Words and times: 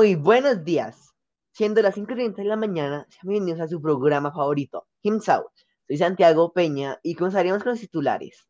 Buenos 0.00 0.64
días. 0.64 1.14
Siendo 1.52 1.82
las 1.82 1.94
5.30 1.94 2.36
de 2.36 2.44
la 2.44 2.56
mañana, 2.56 3.06
sean 3.10 3.32
bienvenidos 3.32 3.60
a 3.60 3.68
su 3.68 3.82
programa 3.82 4.32
favorito, 4.32 4.86
Him 5.02 5.20
Soy 5.20 5.98
Santiago 5.98 6.54
Peña 6.54 6.98
y 7.02 7.14
comenzaremos 7.14 7.62
con 7.62 7.72
los 7.72 7.80
titulares. 7.80 8.48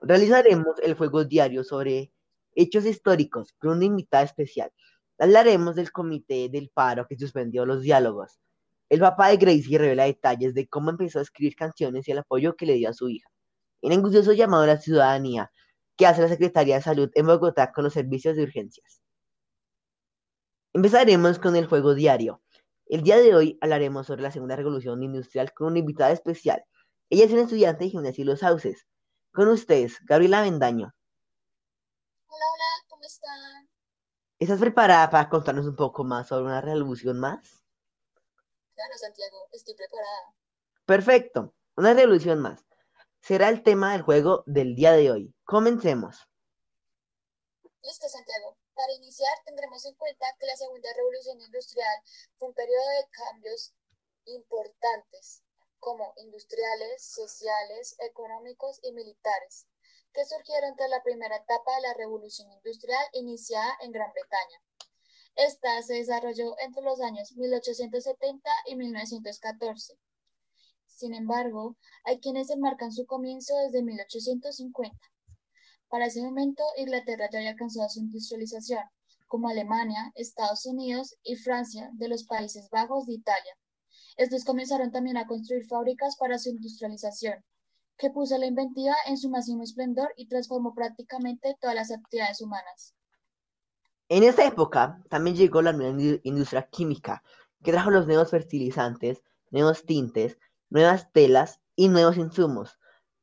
Realizaremos 0.00 0.78
el 0.80 0.94
juego 0.94 1.24
diario 1.24 1.64
sobre 1.64 2.12
hechos 2.54 2.86
históricos 2.86 3.52
con 3.58 3.72
una 3.72 3.84
invitada 3.84 4.22
especial. 4.22 4.70
Hablaremos 5.18 5.74
del 5.74 5.90
comité 5.90 6.48
del 6.48 6.70
paro 6.72 7.08
que 7.08 7.18
suspendió 7.18 7.66
los 7.66 7.82
diálogos. 7.82 8.38
El 8.88 9.00
papá 9.00 9.30
de 9.30 9.38
Gracie 9.38 9.76
revela 9.76 10.04
detalles 10.04 10.54
de 10.54 10.68
cómo 10.68 10.90
empezó 10.90 11.18
a 11.18 11.22
escribir 11.22 11.56
canciones 11.56 12.06
y 12.06 12.12
el 12.12 12.18
apoyo 12.18 12.54
que 12.54 12.64
le 12.64 12.74
dio 12.74 12.90
a 12.90 12.94
su 12.94 13.08
hija. 13.08 13.28
En 13.82 13.90
angustioso 13.90 14.32
llamado 14.32 14.62
a 14.62 14.68
la 14.68 14.76
ciudadanía 14.76 15.50
que 15.96 16.06
hace 16.06 16.22
la 16.22 16.28
Secretaría 16.28 16.76
de 16.76 16.82
Salud 16.82 17.10
en 17.14 17.26
Bogotá 17.26 17.72
con 17.72 17.84
los 17.84 17.94
servicios 17.94 18.36
de 18.36 18.42
urgencias. 18.42 19.02
Empezaremos 20.72 21.38
con 21.38 21.56
el 21.56 21.66
juego 21.66 21.94
diario. 21.94 22.42
El 22.86 23.02
día 23.02 23.16
de 23.16 23.34
hoy 23.34 23.58
hablaremos 23.62 24.06
sobre 24.06 24.22
la 24.22 24.30
segunda 24.30 24.56
revolución 24.56 25.02
industrial 25.02 25.52
con 25.54 25.68
una 25.68 25.78
invitada 25.78 26.12
especial. 26.12 26.64
Ella 27.08 27.24
es 27.24 27.32
una 27.32 27.42
estudiante 27.42 27.84
de 27.84 27.90
gimnasia 27.90 28.22
y 28.22 28.26
los 28.26 28.40
sauces. 28.40 28.86
Con 29.32 29.48
ustedes, 29.48 29.98
Gabriela 30.04 30.42
Vendaño. 30.42 30.94
Hola, 32.26 32.44
hola, 32.52 32.84
¿cómo 32.88 33.02
están? 33.04 33.68
¿Estás 34.38 34.60
preparada 34.60 35.08
para 35.08 35.28
contarnos 35.30 35.66
un 35.66 35.76
poco 35.76 36.04
más 36.04 36.28
sobre 36.28 36.44
una 36.44 36.60
revolución 36.60 37.18
más? 37.18 37.64
Claro, 38.74 38.92
Santiago, 38.98 39.48
estoy 39.52 39.74
preparada. 39.74 40.34
Perfecto, 40.84 41.54
una 41.76 41.94
revolución 41.94 42.40
más. 42.40 42.66
Será 43.26 43.48
el 43.48 43.64
tema 43.64 43.90
del 43.90 44.02
juego 44.02 44.44
del 44.46 44.76
día 44.76 44.92
de 44.92 45.10
hoy. 45.10 45.34
Comencemos. 45.42 46.28
Listo, 47.82 48.08
Santiago. 48.08 48.56
Para 48.72 48.92
iniciar, 48.92 49.36
tendremos 49.44 49.84
en 49.84 49.96
cuenta 49.96 50.26
que 50.38 50.46
la 50.46 50.54
segunda 50.54 50.88
revolución 50.94 51.40
industrial 51.40 52.02
fue 52.38 52.46
un 52.46 52.54
periodo 52.54 52.86
de 52.86 53.08
cambios 53.10 53.74
importantes 54.26 55.42
como 55.80 56.12
industriales, 56.18 57.02
sociales, 57.02 57.96
económicos 57.98 58.78
y 58.84 58.92
militares, 58.92 59.66
que 60.12 60.24
surgieron 60.24 60.76
tras 60.76 60.90
la 60.90 61.02
primera 61.02 61.34
etapa 61.34 61.74
de 61.74 61.82
la 61.82 61.94
revolución 61.94 62.52
industrial 62.52 63.04
iniciada 63.12 63.76
en 63.80 63.90
Gran 63.90 64.12
Bretaña. 64.12 64.62
Esta 65.34 65.82
se 65.82 65.94
desarrolló 65.94 66.56
entre 66.60 66.82
los 66.84 67.00
años 67.00 67.32
1870 67.32 68.48
y 68.66 68.76
1914. 68.76 69.98
Sin 70.96 71.12
embargo, 71.12 71.76
hay 72.04 72.20
quienes 72.20 72.48
enmarcan 72.48 72.90
su 72.90 73.04
comienzo 73.04 73.54
desde 73.58 73.82
1850. 73.82 74.96
Para 75.88 76.06
ese 76.06 76.22
momento, 76.22 76.62
Inglaterra 76.78 77.28
ya 77.30 77.38
había 77.38 77.50
alcanzado 77.50 77.86
su 77.90 78.00
industrialización, 78.00 78.80
como 79.26 79.50
Alemania, 79.50 80.10
Estados 80.14 80.64
Unidos 80.64 81.14
y 81.22 81.36
Francia, 81.36 81.90
de 81.92 82.08
los 82.08 82.24
Países 82.24 82.70
Bajos 82.70 83.04
de 83.04 83.12
Italia. 83.12 83.58
Estos 84.16 84.42
comenzaron 84.44 84.90
también 84.90 85.18
a 85.18 85.26
construir 85.26 85.66
fábricas 85.66 86.16
para 86.16 86.38
su 86.38 86.48
industrialización, 86.48 87.44
que 87.98 88.08
puso 88.08 88.38
la 88.38 88.46
inventiva 88.46 88.94
en 89.06 89.18
su 89.18 89.28
máximo 89.28 89.64
esplendor 89.64 90.08
y 90.16 90.28
transformó 90.28 90.74
prácticamente 90.74 91.58
todas 91.60 91.76
las 91.76 91.90
actividades 91.90 92.40
humanas. 92.40 92.94
En 94.08 94.22
esa 94.22 94.46
época 94.46 95.02
también 95.10 95.36
llegó 95.36 95.60
la 95.60 95.74
nueva 95.74 96.18
industria 96.22 96.66
química, 96.70 97.22
que 97.62 97.72
trajo 97.72 97.90
los 97.90 98.06
nuevos 98.06 98.30
fertilizantes, 98.30 99.22
nuevos 99.50 99.84
tintes, 99.84 100.38
nuevas 100.70 101.12
telas 101.12 101.60
y 101.74 101.88
nuevos 101.88 102.16
insumos. 102.16 102.78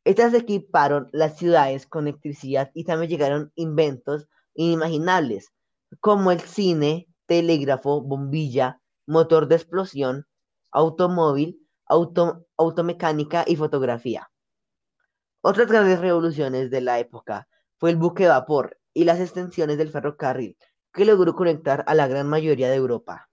Estas 0.05 0.33
equiparon 0.33 1.09
las 1.11 1.37
ciudades 1.37 1.87
con 1.87 2.07
electricidad 2.07 2.71
y 2.73 2.83
también 2.83 3.09
llegaron 3.09 3.51
inventos 3.55 4.27
inimaginables, 4.53 5.51
como 5.99 6.31
el 6.31 6.41
cine, 6.41 7.07
telégrafo, 7.25 8.01
bombilla, 8.01 8.81
motor 9.05 9.47
de 9.47 9.55
explosión, 9.55 10.27
automóvil, 10.71 11.65
auto, 11.85 12.45
automecánica 12.57 13.43
y 13.47 13.55
fotografía. 13.55 14.29
Otras 15.41 15.67
grandes 15.67 15.99
revoluciones 15.99 16.69
de 16.69 16.81
la 16.81 16.99
época 16.99 17.47
fue 17.77 17.89
el 17.89 17.97
buque 17.97 18.23
de 18.23 18.29
vapor 18.29 18.79
y 18.93 19.03
las 19.03 19.19
extensiones 19.19 19.77
del 19.77 19.89
ferrocarril, 19.89 20.57
que 20.93 21.05
logró 21.05 21.35
conectar 21.35 21.83
a 21.87 21.95
la 21.95 22.07
gran 22.07 22.27
mayoría 22.27 22.69
de 22.69 22.75
Europa. 22.75 23.29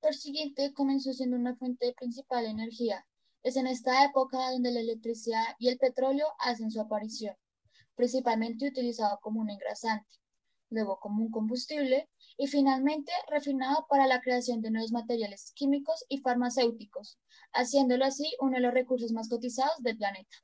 Por 0.00 0.14
siguiente, 0.14 0.72
comenzó 0.72 1.12
siendo 1.12 1.36
una 1.36 1.54
fuente 1.56 1.94
principal 1.94 2.44
de 2.44 2.50
energía. 2.50 3.06
Es 3.42 3.56
en 3.56 3.66
esta 3.66 4.04
época 4.04 4.50
donde 4.50 4.72
la 4.72 4.80
electricidad 4.80 5.44
y 5.58 5.68
el 5.68 5.78
petróleo 5.78 6.26
hacen 6.38 6.70
su 6.70 6.80
aparición, 6.80 7.36
principalmente 7.94 8.68
utilizado 8.68 9.18
como 9.20 9.40
un 9.40 9.50
engrasante, 9.50 10.08
luego 10.70 10.98
como 11.00 11.22
un 11.22 11.30
combustible 11.30 12.08
y 12.38 12.46
finalmente 12.46 13.12
refinado 13.28 13.86
para 13.88 14.06
la 14.06 14.20
creación 14.22 14.62
de 14.62 14.70
nuevos 14.70 14.92
materiales 14.92 15.52
químicos 15.54 16.04
y 16.08 16.18
farmacéuticos, 16.18 17.18
haciéndolo 17.52 18.06
así 18.06 18.34
uno 18.40 18.52
de 18.52 18.60
los 18.60 18.72
recursos 18.72 19.12
más 19.12 19.28
cotizados 19.28 19.76
del 19.80 19.98
planeta. 19.98 20.36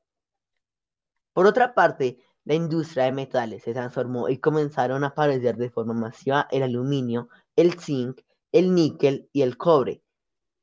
Por 1.33 1.47
otra 1.47 1.73
parte, 1.73 2.19
la 2.45 2.53
industria 2.53 3.05
de 3.05 3.11
metales 3.11 3.63
se 3.63 3.73
transformó 3.73 4.29
y 4.29 4.37
comenzaron 4.37 5.03
a 5.03 5.07
aparecer 5.07 5.57
de 5.57 5.69
forma 5.69 5.93
masiva 5.93 6.47
el 6.51 6.63
aluminio, 6.63 7.29
el 7.55 7.79
zinc, 7.79 8.21
el 8.57 8.73
níquel 8.73 9.29
y 9.33 9.41
el 9.43 9.57
cobre. 9.57 10.03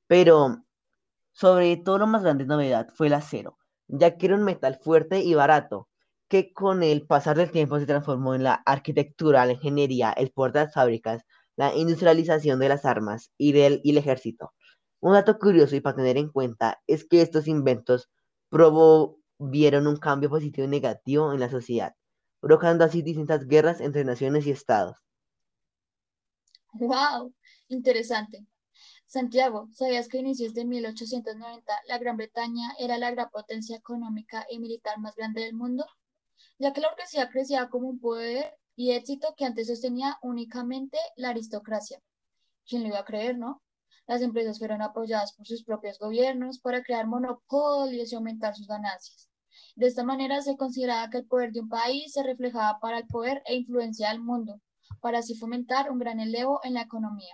Pero 0.09 0.65
sobre 1.33 1.77
todo 1.77 1.99
la 1.99 2.07
más 2.07 2.23
grande 2.23 2.47
novedad 2.47 2.89
fue 2.95 3.09
el 3.09 3.15
acero, 3.15 3.59
ya 3.89 4.17
que 4.17 4.27
era 4.27 4.37
un 4.37 4.45
metal 4.45 4.79
fuerte 4.83 5.21
y 5.21 5.35
barato, 5.35 5.89
que 6.29 6.53
con 6.53 6.83
el 6.83 7.07
pasar 7.07 7.37
del 7.37 7.51
tiempo 7.51 7.79
se 7.79 7.87
transformó 7.87 8.35
en 8.35 8.43
la 8.45 8.55
arquitectura, 8.55 9.47
la 9.47 9.53
ingeniería, 9.53 10.13
el 10.13 10.31
poder 10.33 10.53
de 10.53 10.61
las 10.61 10.75
fábricas, 10.75 11.23
la 11.57 11.75
industrialización 11.75 12.59
de 12.61 12.69
las 12.69 12.85
armas 12.85 13.31
y 13.39 13.53
del 13.53 13.81
el 13.85 13.99
ejército. 13.99 14.53
Un 15.01 15.13
dato 15.13 15.39
curioso 15.39 15.77
y 15.77 15.81
para 15.81 15.97
tener 15.97 16.17
en 16.17 16.31
cuenta 16.31 16.83
es 16.87 17.05
que 17.05 17.23
estos 17.23 17.47
inventos 17.47 18.11
promovieron 18.49 19.87
un 19.87 19.97
cambio 19.99 20.31
positivo 20.31 20.67
y 20.67 20.71
negativo 20.71 21.33
en 21.33 21.41
la 21.41 21.51
sociedad, 21.51 21.95
provocando 22.41 22.85
así 22.85 23.03
distintas 23.03 23.47
guerras 23.47 23.81
entre 23.81 24.05
naciones 24.05 24.47
y 24.47 24.51
estados. 24.51 24.97
¡Wow! 26.75 27.33
Interesante. 27.69 28.45
Santiago, 29.07 29.69
¿sabías 29.73 30.09
que 30.09 30.19
a 30.19 30.21
inicios 30.21 30.55
de 30.55 30.65
1890 30.65 31.73
la 31.87 31.99
Gran 31.99 32.17
Bretaña 32.17 32.75
era 32.81 32.99
la 32.99 33.13
gran 33.13 33.31
potencia 33.31 33.77
económica 33.77 34.45
y 34.51 34.59
militar 34.59 34.99
más 34.99 35.15
grande 35.15 35.43
del 35.43 35.55
mundo? 35.55 35.87
Ya 36.59 36.73
que 36.73 36.81
la 36.81 36.91
burguesía 36.91 37.31
crecía 37.31 37.69
como 37.69 37.89
un 37.89 38.01
poder 38.01 38.57
y 38.75 38.91
éxito 38.91 39.35
que 39.37 39.45
antes 39.45 39.69
sostenía 39.69 40.19
únicamente 40.21 40.99
la 41.15 41.29
aristocracia. 41.31 42.01
¿Quién 42.67 42.83
lo 42.83 42.89
iba 42.89 42.99
a 42.99 43.05
creer, 43.05 43.39
no? 43.39 43.63
Las 44.09 44.21
empresas 44.21 44.59
fueron 44.59 44.83
apoyadas 44.83 45.33
por 45.35 45.47
sus 45.47 45.63
propios 45.63 46.01
gobiernos 46.01 46.59
para 46.59 46.83
crear 46.83 47.07
monopolios 47.07 48.11
y 48.11 48.17
aumentar 48.17 48.57
sus 48.57 48.67
ganancias. 48.67 49.29
De 49.77 49.87
esta 49.87 50.03
manera 50.03 50.43
se 50.43 50.57
consideraba 50.57 51.09
que 51.09 51.19
el 51.19 51.27
poder 51.27 51.53
de 51.53 51.61
un 51.61 51.69
país 51.69 52.13
se 52.13 52.25
reflejaba 52.25 52.81
para 52.81 52.99
el 52.99 53.07
poder 53.07 53.45
e 53.47 53.55
influencia 53.55 54.09
del 54.09 54.21
mundo, 54.21 54.61
para 55.01 55.19
así 55.19 55.35
fomentar 55.35 55.91
un 55.91 55.99
gran 55.99 56.21
elevo 56.21 56.61
en 56.63 56.75
la 56.75 56.83
economía. 56.83 57.33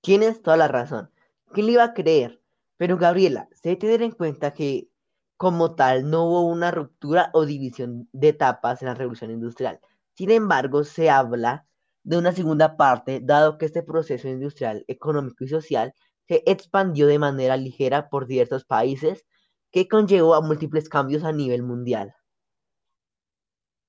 Tienes 0.00 0.42
toda 0.42 0.56
la 0.56 0.68
razón. 0.68 1.10
¿Quién 1.52 1.66
le 1.66 1.72
iba 1.72 1.84
a 1.84 1.94
creer? 1.94 2.42
Pero 2.76 2.96
Gabriela, 2.96 3.48
se 3.52 3.70
debe 3.70 3.80
tener 3.80 4.02
en 4.02 4.12
cuenta 4.12 4.54
que 4.54 4.88
como 5.36 5.74
tal 5.74 6.10
no 6.10 6.24
hubo 6.24 6.46
una 6.46 6.70
ruptura 6.70 7.30
o 7.32 7.46
división 7.46 8.08
de 8.12 8.28
etapas 8.28 8.82
en 8.82 8.88
la 8.88 8.94
revolución 8.94 9.30
industrial. 9.30 9.80
Sin 10.14 10.30
embargo, 10.30 10.84
se 10.84 11.10
habla 11.10 11.66
de 12.02 12.18
una 12.18 12.32
segunda 12.32 12.76
parte, 12.76 13.20
dado 13.22 13.58
que 13.58 13.66
este 13.66 13.82
proceso 13.82 14.28
industrial, 14.28 14.84
económico 14.88 15.44
y 15.44 15.48
social 15.48 15.94
se 16.26 16.42
expandió 16.46 17.06
de 17.06 17.18
manera 17.18 17.56
ligera 17.56 18.08
por 18.08 18.26
diversos 18.26 18.64
países, 18.64 19.26
que 19.70 19.88
conllevó 19.88 20.34
a 20.34 20.40
múltiples 20.40 20.88
cambios 20.88 21.24
a 21.24 21.32
nivel 21.32 21.62
mundial. 21.62 22.14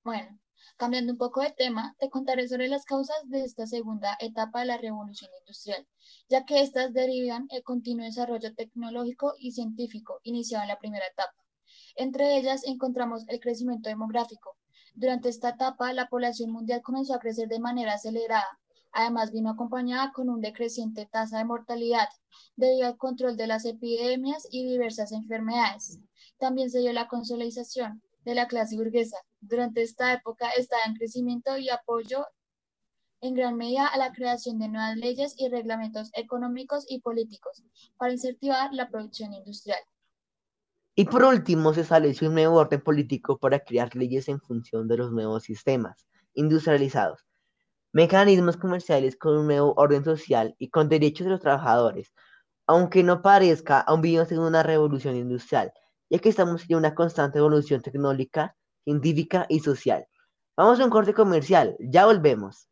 Bueno, 0.04 0.39
Cambiando 0.80 1.12
un 1.12 1.18
poco 1.18 1.42
de 1.42 1.52
tema, 1.52 1.94
te 2.00 2.10
contaré 2.10 2.48
sobre 2.48 2.70
las 2.70 2.86
causas 2.86 3.18
de 3.26 3.44
esta 3.44 3.68
segunda 3.68 4.16
etapa 4.22 4.62
de 4.62 4.68
la 4.68 4.78
revolución 4.78 5.30
industrial, 5.42 5.86
ya 6.30 6.46
que 6.46 6.62
estas 6.62 6.94
derivan 6.94 7.48
el 7.50 7.64
continuo 7.64 8.06
desarrollo 8.06 8.56
tecnológico 8.56 9.34
y 9.38 9.52
científico 9.52 10.22
iniciado 10.24 10.62
en 10.62 10.70
la 10.70 10.80
primera 10.80 11.06
etapa. 11.06 11.36
Entre 11.98 12.38
ellas 12.38 12.64
encontramos 12.66 13.28
el 13.28 13.42
crecimiento 13.42 13.90
demográfico. 13.90 14.56
Durante 14.96 15.28
esta 15.28 15.50
etapa, 15.50 15.92
la 15.92 16.08
población 16.08 16.50
mundial 16.52 16.82
comenzó 16.82 17.14
a 17.14 17.20
crecer 17.20 17.50
de 17.50 17.60
manera 17.60 17.96
acelerada. 17.96 18.58
Además, 18.94 19.34
vino 19.34 19.50
acompañada 19.50 20.14
con 20.14 20.30
un 20.30 20.40
decreciente 20.40 21.10
tasa 21.12 21.40
de 21.40 21.44
mortalidad 21.44 22.08
debido 22.56 22.88
al 22.88 22.96
control 22.96 23.36
de 23.36 23.48
las 23.48 23.66
epidemias 23.66 24.48
y 24.50 24.66
diversas 24.66 25.12
enfermedades. 25.12 26.00
También 26.38 26.70
se 26.70 26.80
dio 26.80 26.94
la 26.94 27.10
consolidación 27.10 28.02
de 28.30 28.36
la 28.36 28.48
clase 28.48 28.76
burguesa. 28.76 29.18
Durante 29.42 29.82
esta 29.82 30.14
época 30.14 30.50
estaba 30.52 30.84
en 30.86 30.96
crecimiento 30.96 31.58
y 31.58 31.70
apoyo 31.70 32.26
en 33.22 33.34
gran 33.34 33.58
medida 33.58 33.88
a 33.88 33.98
la 33.98 34.14
creación 34.14 34.60
de 34.60 34.70
nuevas 34.70 34.96
leyes 34.96 35.36
y 35.38 35.50
reglamentos 35.50 36.10
económicos 36.14 36.86
y 36.88 37.02
políticos 37.02 37.64
para 37.98 38.14
incentivar 38.14 38.74
la 38.74 38.90
producción 38.90 39.34
industrial. 39.34 39.80
Y 40.96 41.06
por 41.06 41.24
último, 41.24 41.74
se 41.74 41.82
estableció 41.82 42.28
un 42.28 42.36
nuevo 42.36 42.58
orden 42.58 42.82
político 42.82 43.38
para 43.38 43.60
crear 43.60 43.96
leyes 43.96 44.28
en 44.28 44.40
función 44.40 44.88
de 44.88 44.98
los 44.98 45.12
nuevos 45.12 45.44
sistemas 45.44 46.06
industrializados, 46.34 47.26
mecanismos 47.92 48.58
comerciales 48.58 49.18
con 49.18 49.38
un 49.38 49.48
nuevo 49.48 49.74
orden 49.76 50.04
social 50.04 50.56
y 50.58 50.70
con 50.70 50.88
derechos 50.88 51.26
de 51.26 51.32
los 51.32 51.42
trabajadores. 51.42 52.14
Aunque 52.68 53.04
no 53.04 53.22
parezca, 53.22 53.80
aún 53.80 54.02
vivimos 54.02 54.32
en 54.32 54.40
una 54.40 54.62
revolución 54.62 55.16
industrial, 55.16 55.74
ya 56.10 56.20
que 56.20 56.30
estamos 56.30 56.66
en 56.70 56.78
una 56.78 56.96
constante 56.96 57.40
evolución 57.40 57.82
tecnológica, 57.82 58.56
científica 58.84 59.46
y 59.50 59.60
social. 59.60 60.08
Vamos 60.56 60.80
a 60.80 60.86
un 60.86 60.90
corte 60.90 61.14
comercial, 61.14 61.76
ya 61.80 62.06
volvemos. 62.06 62.69